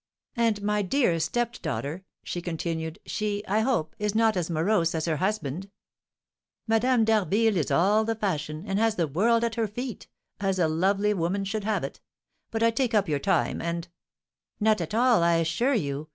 [0.35, 5.17] "And my dear stepdaughter," she continued, "she, I hope, is not as morose as her
[5.17, 5.69] husband?"
[6.65, 10.07] "Madame d'Harville is all the fashion, and has the world at her feet,
[10.39, 12.01] as a lovely woman should have.
[12.49, 13.89] But I take up your time, and"
[14.59, 16.09] "Not at all, I assure you.